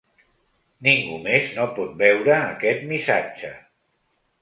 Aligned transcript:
Ningú 0.87 1.19
més 1.27 1.53
no 1.59 1.69
pot 1.77 1.93
veure 2.01 2.35
aquest 2.41 2.91
missatge. 2.93 3.57